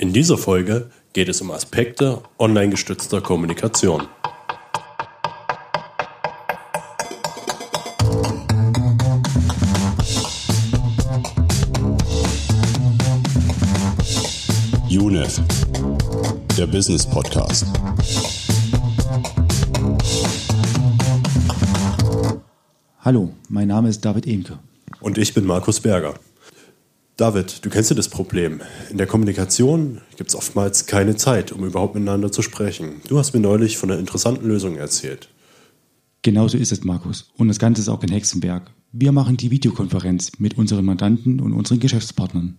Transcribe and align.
In 0.00 0.12
dieser 0.12 0.38
Folge 0.38 0.90
geht 1.12 1.28
es 1.28 1.40
um 1.40 1.50
Aspekte 1.50 2.22
online 2.38 2.70
gestützter 2.70 3.20
Kommunikation. 3.20 4.06
UNEF, 14.88 15.40
der 16.56 16.68
Business 16.68 17.04
Podcast. 17.04 17.66
Hallo, 23.00 23.30
mein 23.48 23.66
Name 23.66 23.88
ist 23.88 24.04
David 24.04 24.28
Emke. 24.28 24.60
Und 25.00 25.18
ich 25.18 25.34
bin 25.34 25.44
Markus 25.44 25.80
Berger. 25.80 26.14
David, 27.18 27.64
du 27.64 27.68
kennst 27.68 27.90
ja 27.90 27.96
das 27.96 28.08
Problem. 28.08 28.60
In 28.90 28.96
der 28.96 29.08
Kommunikation 29.08 30.00
gibt 30.16 30.30
es 30.30 30.36
oftmals 30.36 30.86
keine 30.86 31.16
Zeit, 31.16 31.50
um 31.50 31.64
überhaupt 31.64 31.96
miteinander 31.96 32.30
zu 32.30 32.42
sprechen. 32.42 33.00
Du 33.08 33.18
hast 33.18 33.34
mir 33.34 33.40
neulich 33.40 33.76
von 33.76 33.90
einer 33.90 33.98
interessanten 33.98 34.46
Lösung 34.46 34.76
erzählt. 34.76 35.28
Genauso 36.22 36.56
ist 36.56 36.70
es, 36.70 36.84
Markus. 36.84 37.32
Und 37.36 37.48
das 37.48 37.58
Ganze 37.58 37.82
ist 37.82 37.88
auch 37.88 37.98
kein 37.98 38.12
Hexenwerk. 38.12 38.70
Wir 38.92 39.10
machen 39.10 39.36
die 39.36 39.50
Videokonferenz 39.50 40.30
mit 40.38 40.56
unseren 40.56 40.84
Mandanten 40.84 41.40
und 41.40 41.54
unseren 41.54 41.80
Geschäftspartnern. 41.80 42.56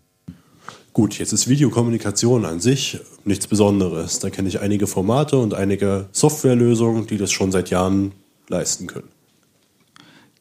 Gut, 0.91 1.17
jetzt 1.19 1.31
ist 1.31 1.47
Videokommunikation 1.47 2.43
an 2.43 2.59
sich 2.59 2.99
nichts 3.23 3.47
Besonderes. 3.47 4.19
Da 4.19 4.29
kenne 4.29 4.49
ich 4.49 4.59
einige 4.59 4.87
Formate 4.87 5.37
und 5.37 5.53
einige 5.53 6.09
Softwarelösungen, 6.11 7.07
die 7.07 7.15
das 7.15 7.31
schon 7.31 7.53
seit 7.53 7.69
Jahren 7.69 8.11
leisten 8.49 8.87
können. 8.87 9.07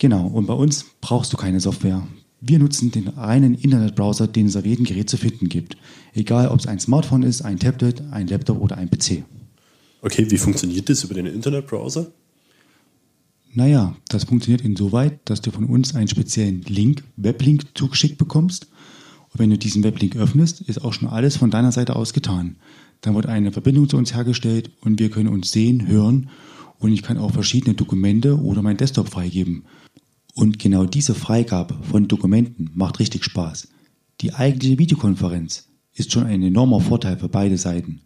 Genau, 0.00 0.26
und 0.26 0.46
bei 0.46 0.54
uns 0.54 0.86
brauchst 1.00 1.32
du 1.32 1.36
keine 1.36 1.60
Software. 1.60 2.02
Wir 2.40 2.58
nutzen 2.58 2.92
den 2.92 3.08
reinen 3.08 3.54
Internetbrowser, 3.54 4.28
den 4.28 4.46
es 4.46 4.56
auf 4.56 4.64
jedem 4.64 4.84
Gerät 4.84 5.10
zu 5.10 5.16
finden 5.16 5.48
gibt. 5.48 5.76
Egal, 6.14 6.48
ob 6.48 6.60
es 6.60 6.66
ein 6.66 6.78
Smartphone 6.78 7.24
ist, 7.24 7.42
ein 7.42 7.58
Tablet, 7.58 8.02
ein 8.12 8.28
Laptop 8.28 8.60
oder 8.60 8.76
ein 8.76 8.88
PC. 8.88 9.24
Okay, 10.02 10.30
wie 10.30 10.38
funktioniert 10.38 10.88
das 10.88 11.02
über 11.02 11.14
den 11.14 11.26
Internetbrowser? 11.26 12.12
Naja, 13.54 13.96
das 14.08 14.24
funktioniert 14.24 14.60
insoweit, 14.60 15.18
dass 15.24 15.40
du 15.40 15.50
von 15.50 15.64
uns 15.64 15.96
einen 15.96 16.06
speziellen 16.06 16.62
Link, 16.62 17.02
Weblink 17.16 17.64
zugeschickt 17.74 18.18
bekommst. 18.18 18.68
Und 19.32 19.40
wenn 19.40 19.50
du 19.50 19.58
diesen 19.58 19.82
Weblink 19.82 20.14
öffnest, 20.14 20.60
ist 20.60 20.84
auch 20.84 20.92
schon 20.92 21.08
alles 21.08 21.36
von 21.36 21.50
deiner 21.50 21.72
Seite 21.72 21.96
aus 21.96 22.12
getan. 22.12 22.56
Dann 23.00 23.16
wird 23.16 23.26
eine 23.26 23.50
Verbindung 23.50 23.88
zu 23.88 23.96
uns 23.96 24.14
hergestellt 24.14 24.70
und 24.80 25.00
wir 25.00 25.10
können 25.10 25.28
uns 25.28 25.50
sehen, 25.50 25.88
hören 25.88 26.30
und 26.78 26.92
ich 26.92 27.02
kann 27.02 27.18
auch 27.18 27.32
verschiedene 27.32 27.74
Dokumente 27.74 28.40
oder 28.40 28.62
mein 28.62 28.76
Desktop 28.76 29.08
freigeben. 29.08 29.64
Und 30.38 30.60
genau 30.60 30.84
diese 30.84 31.16
Freigabe 31.16 31.74
von 31.90 32.06
Dokumenten 32.06 32.70
macht 32.72 33.00
richtig 33.00 33.24
Spaß. 33.24 33.66
Die 34.20 34.34
eigentliche 34.34 34.78
Videokonferenz 34.78 35.64
ist 35.94 36.12
schon 36.12 36.26
ein 36.26 36.44
enormer 36.44 36.78
Vorteil 36.78 37.18
für 37.18 37.28
beide 37.28 37.58
Seiten. 37.58 38.02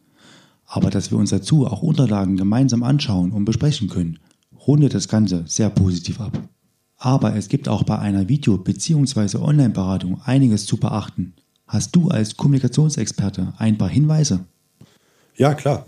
Aber 0.64 0.88
dass 0.88 1.10
wir 1.10 1.18
uns 1.18 1.28
dazu 1.28 1.66
auch 1.66 1.82
Unterlagen 1.82 2.38
gemeinsam 2.38 2.84
anschauen 2.84 3.32
und 3.32 3.44
besprechen 3.44 3.90
können, 3.90 4.18
rundet 4.66 4.94
das 4.94 5.08
Ganze 5.08 5.44
sehr 5.46 5.68
positiv 5.68 6.22
ab. 6.22 6.48
Aber 6.96 7.36
es 7.36 7.50
gibt 7.50 7.68
auch 7.68 7.82
bei 7.82 7.98
einer 7.98 8.30
Video- 8.30 8.56
bzw. 8.56 9.36
Online-Beratung 9.36 10.22
einiges 10.24 10.64
zu 10.64 10.78
beachten. 10.78 11.34
Hast 11.66 11.94
du 11.94 12.08
als 12.08 12.38
Kommunikationsexperte 12.38 13.52
ein 13.58 13.76
paar 13.76 13.90
Hinweise? 13.90 14.46
Ja, 15.36 15.52
klar. 15.52 15.84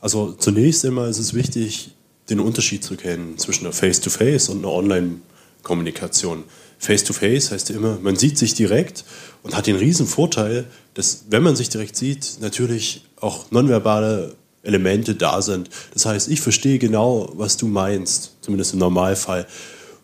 Also 0.00 0.32
zunächst 0.32 0.84
einmal 0.84 1.08
ist 1.10 1.20
es 1.20 1.32
wichtig, 1.32 1.92
den 2.28 2.40
Unterschied 2.40 2.82
zu 2.82 2.96
kennen 2.96 3.38
zwischen 3.38 3.66
einer 3.66 3.72
Face-to-Face 3.72 4.48
-face 4.48 4.50
und 4.50 4.58
einer 4.64 4.72
Online-Beratung. 4.72 5.35
Kommunikation. 5.66 6.44
Face-to-Face 6.78 7.48
-face 7.48 7.52
heißt 7.52 7.70
immer, 7.70 7.98
man 8.00 8.14
sieht 8.16 8.38
sich 8.38 8.54
direkt 8.54 9.04
und 9.42 9.56
hat 9.56 9.66
den 9.66 9.76
riesen 9.76 10.06
Vorteil, 10.06 10.66
dass, 10.94 11.24
wenn 11.28 11.42
man 11.42 11.56
sich 11.56 11.68
direkt 11.68 11.96
sieht, 11.96 12.38
natürlich 12.40 13.04
auch 13.20 13.50
nonverbale 13.50 14.36
Elemente 14.62 15.14
da 15.16 15.42
sind. 15.42 15.70
Das 15.92 16.06
heißt, 16.06 16.28
ich 16.28 16.40
verstehe 16.40 16.78
genau, 16.78 17.32
was 17.34 17.56
du 17.56 17.66
meinst, 17.66 18.36
zumindest 18.42 18.74
im 18.74 18.78
Normalfall, 18.78 19.46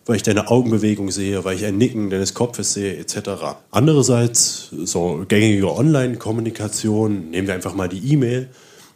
weil 0.05 0.17
ich 0.17 0.23
deine 0.23 0.49
Augenbewegung 0.49 1.11
sehe, 1.11 1.45
weil 1.45 1.55
ich 1.55 1.65
ein 1.65 1.77
Nicken 1.77 2.09
deines 2.09 2.33
Kopfes 2.33 2.73
sehe, 2.73 2.97
etc. 2.97 3.17
Andererseits, 3.71 4.69
so 4.83 5.23
gängige 5.27 5.73
Online-Kommunikation, 5.73 7.29
nehmen 7.29 7.47
wir 7.47 7.53
einfach 7.53 7.73
mal 7.73 7.87
die 7.87 8.11
E-Mail, 8.11 8.49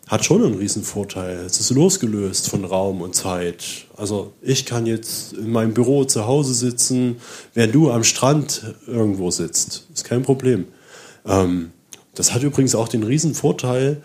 hat 0.07 0.23
schon 0.23 0.44
einen 0.44 0.56
riesen 0.56 0.84
Vorteil. 0.84 1.38
Es 1.45 1.59
ist 1.59 1.69
losgelöst 1.72 2.50
von 2.50 2.63
Raum 2.63 3.01
und 3.01 3.13
Zeit. 3.13 3.63
Also 3.95 4.34
ich 4.41 4.66
kann 4.66 4.85
jetzt 4.85 5.34
in 5.34 5.51
meinem 5.51 5.73
Büro 5.73 6.06
zu 6.06 6.25
Hause 6.25 6.53
sitzen, 6.53 7.18
während 7.53 7.75
du 7.75 7.91
am 7.91 8.03
Strand 8.03 8.75
irgendwo 8.88 9.31
sitzt. 9.31 9.88
Ist 9.94 10.06
kein 10.06 10.23
Problem. 10.23 10.66
Ähm, 11.25 11.72
das 12.16 12.34
hat 12.34 12.44
übrigens 12.44 12.73
auch 12.73 12.88
den 12.88 13.03
riesen 13.03 13.35
Vorteil, 13.35 14.01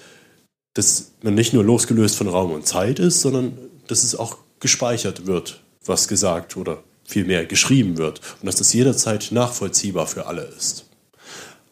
dass 0.74 1.12
man 1.22 1.34
nicht 1.34 1.52
nur 1.52 1.64
losgelöst 1.64 2.16
von 2.16 2.28
Raum 2.28 2.52
und 2.52 2.66
Zeit 2.66 2.98
ist, 2.98 3.20
sondern 3.20 3.56
dass 3.86 4.02
es 4.02 4.16
auch 4.16 4.38
gespeichert 4.58 5.26
wird, 5.26 5.62
was 5.84 6.08
gesagt 6.08 6.56
oder 6.56 6.82
vielmehr 7.04 7.46
geschrieben 7.46 7.98
wird 7.98 8.20
und 8.41 8.46
dass 8.46 8.56
das 8.56 8.72
jederzeit 8.72 9.28
nachvollziehbar 9.30 10.06
für 10.06 10.26
alle 10.26 10.42
ist. 10.42 10.86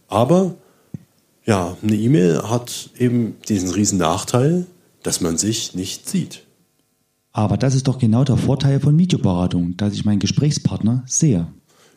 Aber 0.09 0.57
ja, 1.45 1.77
eine 1.83 1.97
E-Mail 1.97 2.43
hat 2.43 2.91
eben 2.99 3.37
diesen 3.49 3.71
riesen 3.71 3.99
Nachteil, 3.99 4.67
dass 5.03 5.21
man 5.21 5.39
sich 5.39 5.75
nicht 5.75 6.09
sieht. 6.09 6.43
Aber 7.33 7.57
das 7.57 7.75
ist 7.75 7.89
doch 7.89 7.99
genau 7.99 8.25
der 8.25 8.37
Vorteil 8.37 8.81
von 8.81 8.99
Videoberatung, 8.99 9.77
dass 9.77 9.95
ich 9.95 10.05
meinen 10.05 10.19
Gesprächspartner 10.19 11.05
sehe. 11.07 11.47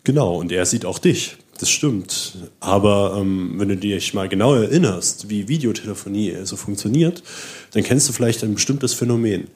Genau, 0.03 0.35
und 0.35 0.51
er 0.51 0.65
sieht 0.65 0.85
auch 0.85 0.99
dich. 0.99 1.37
Das 1.59 1.69
stimmt. 1.69 2.37
Aber 2.59 3.17
ähm, 3.19 3.53
wenn 3.57 3.69
du 3.69 3.77
dich 3.77 4.13
mal 4.13 4.27
genau 4.27 4.53
erinnerst, 4.55 5.29
wie 5.29 5.47
Videotelefonie 5.47 6.35
so 6.43 6.55
funktioniert, 6.55 7.23
dann 7.71 7.83
kennst 7.83 8.09
du 8.09 8.13
vielleicht 8.13 8.43
ein 8.43 8.55
bestimmtes 8.55 8.93
Phänomen. 8.93 9.47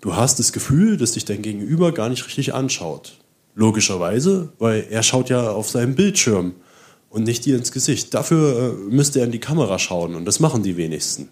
Du 0.00 0.16
hast 0.16 0.38
das 0.38 0.52
Gefühl, 0.52 0.96
dass 0.96 1.12
dich 1.12 1.24
dein 1.24 1.42
Gegenüber 1.42 1.92
gar 1.92 2.08
nicht 2.08 2.24
richtig 2.26 2.54
anschaut. 2.54 3.18
Logischerweise, 3.54 4.52
weil 4.58 4.86
er 4.90 5.02
schaut 5.02 5.28
ja 5.28 5.50
auf 5.50 5.68
seinem 5.68 5.94
Bildschirm 5.94 6.54
und 7.10 7.24
nicht 7.24 7.44
dir 7.44 7.56
ins 7.56 7.72
Gesicht. 7.72 8.14
Dafür 8.14 8.56
äh, 8.56 8.94
müsste 8.94 9.18
er 9.18 9.26
in 9.26 9.32
die 9.32 9.40
Kamera 9.40 9.78
schauen 9.78 10.14
und 10.14 10.24
das 10.24 10.40
machen 10.40 10.62
die 10.62 10.78
wenigsten. 10.78 11.28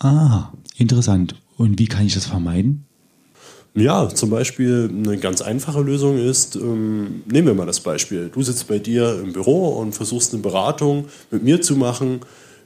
Ah, 0.00 0.52
interessant. 0.76 1.36
Und 1.56 1.78
wie 1.78 1.86
kann 1.86 2.04
ich 2.04 2.14
das 2.14 2.26
vermeiden? 2.26 2.86
Ja, 3.74 4.08
zum 4.08 4.30
Beispiel 4.30 4.90
eine 4.90 5.18
ganz 5.18 5.42
einfache 5.42 5.82
Lösung 5.82 6.18
ist, 6.18 6.56
ähm, 6.56 7.22
nehmen 7.26 7.46
wir 7.46 7.54
mal 7.54 7.66
das 7.66 7.80
Beispiel. 7.80 8.30
Du 8.32 8.42
sitzt 8.42 8.68
bei 8.68 8.78
dir 8.78 9.20
im 9.22 9.34
Büro 9.34 9.68
und 9.78 9.92
versuchst 9.92 10.32
eine 10.32 10.42
Beratung 10.42 11.06
mit 11.30 11.42
mir 11.42 11.60
zu 11.60 11.76
machen, 11.76 12.20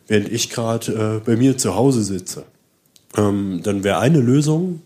während 0.07 0.31
ich 0.31 0.51
gerade 0.51 0.93
äh, 0.93 1.21
bei 1.25 1.37
mir 1.37 1.59
zu 1.59 1.75
Hause 1.75 2.05
sitze. 2.05 2.45
Ähm, 3.17 3.61
dann 3.65 3.83
wäre 3.83 3.99
eine 3.99 4.21
Lösung, 4.21 4.83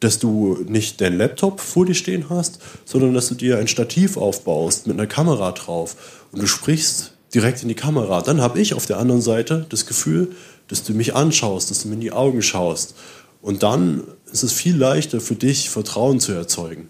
dass 0.00 0.18
du 0.18 0.58
nicht 0.66 1.00
deinen 1.00 1.18
Laptop 1.18 1.60
vor 1.60 1.86
dir 1.86 1.94
stehen 1.94 2.30
hast, 2.30 2.58
sondern 2.84 3.14
dass 3.14 3.28
du 3.28 3.34
dir 3.34 3.58
ein 3.58 3.68
Stativ 3.68 4.16
aufbaust 4.16 4.86
mit 4.86 4.98
einer 4.98 5.06
Kamera 5.06 5.52
drauf 5.52 5.96
und 6.32 6.42
du 6.42 6.46
sprichst 6.46 7.12
direkt 7.34 7.62
in 7.62 7.68
die 7.68 7.74
Kamera. 7.74 8.22
Dann 8.22 8.40
habe 8.40 8.60
ich 8.60 8.74
auf 8.74 8.86
der 8.86 8.98
anderen 8.98 9.20
Seite 9.20 9.66
das 9.68 9.86
Gefühl, 9.86 10.32
dass 10.68 10.82
du 10.82 10.94
mich 10.94 11.14
anschaust, 11.14 11.70
dass 11.70 11.82
du 11.82 11.88
mir 11.88 11.94
in 11.94 12.00
die 12.00 12.12
Augen 12.12 12.42
schaust. 12.42 12.94
Und 13.42 13.62
dann 13.62 14.04
ist 14.32 14.42
es 14.42 14.52
viel 14.52 14.76
leichter 14.76 15.20
für 15.20 15.34
dich, 15.34 15.70
Vertrauen 15.70 16.20
zu 16.20 16.32
erzeugen. 16.32 16.88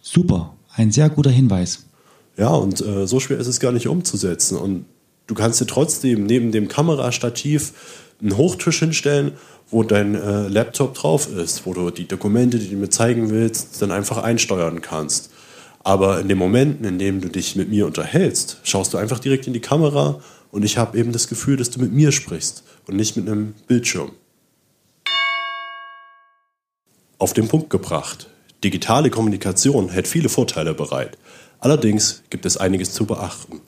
Super, 0.00 0.54
ein 0.74 0.92
sehr 0.92 1.08
guter 1.08 1.30
Hinweis. 1.30 1.84
Ja, 2.36 2.48
und 2.48 2.80
äh, 2.80 3.06
so 3.06 3.20
schwer 3.20 3.38
ist 3.38 3.46
es 3.46 3.60
gar 3.60 3.72
nicht 3.72 3.88
umzusetzen. 3.88 4.56
Und 4.56 4.86
du 5.26 5.34
kannst 5.34 5.60
dir 5.60 5.66
trotzdem 5.66 6.26
neben 6.26 6.52
dem 6.52 6.68
Kamerastativ 6.68 7.72
einen 8.20 8.36
Hochtisch 8.36 8.78
hinstellen, 8.78 9.32
wo 9.70 9.82
dein 9.82 10.14
äh, 10.14 10.48
Laptop 10.48 10.94
drauf 10.94 11.28
ist, 11.28 11.66
wo 11.66 11.74
du 11.74 11.90
die 11.90 12.06
Dokumente, 12.06 12.58
die 12.58 12.70
du 12.70 12.76
mir 12.76 12.90
zeigen 12.90 13.30
willst, 13.30 13.80
dann 13.82 13.90
einfach 13.90 14.18
einsteuern 14.18 14.82
kannst. 14.82 15.30
Aber 15.82 16.20
in 16.20 16.28
den 16.28 16.38
Momenten, 16.38 16.86
in 16.86 16.98
denen 16.98 17.20
du 17.20 17.28
dich 17.28 17.56
mit 17.56 17.68
mir 17.68 17.86
unterhältst, 17.86 18.58
schaust 18.62 18.94
du 18.94 18.98
einfach 18.98 19.18
direkt 19.18 19.46
in 19.46 19.52
die 19.52 19.60
Kamera 19.60 20.20
und 20.50 20.64
ich 20.64 20.78
habe 20.78 20.98
eben 20.98 21.12
das 21.12 21.28
Gefühl, 21.28 21.56
dass 21.56 21.70
du 21.70 21.80
mit 21.80 21.92
mir 21.92 22.12
sprichst 22.12 22.62
und 22.86 22.96
nicht 22.96 23.16
mit 23.16 23.28
einem 23.28 23.54
Bildschirm. 23.66 24.12
Auf 27.18 27.32
den 27.32 27.48
Punkt 27.48 27.70
gebracht. 27.70 28.28
Digitale 28.62 29.10
Kommunikation 29.10 29.90
hält 29.90 30.08
viele 30.08 30.28
Vorteile 30.28 30.72
bereit. 30.72 31.18
Allerdings 31.58 32.22
gibt 32.30 32.46
es 32.46 32.56
einiges 32.56 32.92
zu 32.92 33.06
beachten. 33.06 33.60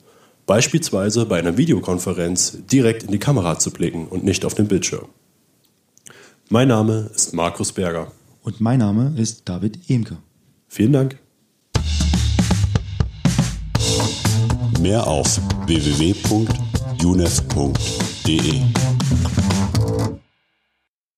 Beispielsweise 0.47 1.27
bei 1.27 1.39
einer 1.41 1.57
Videokonferenz 1.57 2.59
direkt 2.71 3.03
in 3.03 3.11
die 3.11 3.19
Kamera 3.19 3.59
zu 3.59 3.73
blicken 3.73 4.07
und 4.07 4.23
nicht 4.25 4.45
auf 4.45 4.55
den 4.55 4.69
Bildschirm. 4.69 5.09
Mein 6.49 6.69
Name 6.69 7.11
ist 7.13 7.35
Markus 7.35 7.73
Berger. 7.73 8.13
Und 8.43 8.61
mein 8.61 8.79
Name 8.79 9.13
ist 9.17 9.49
David 9.49 9.91
Emke. 9.91 10.19
Vielen 10.69 10.93
Dank. 10.93 11.19
Mehr 14.81 15.05
auf 15.05 15.41
www.unef.de 15.67 16.47